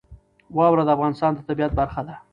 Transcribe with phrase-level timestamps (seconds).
[0.57, 2.15] واوره د افغانستان د طبیعت برخه ده.